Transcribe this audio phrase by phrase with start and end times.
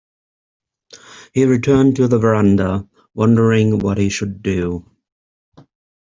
[1.31, 4.87] He returned to the verandah wondering what he should do.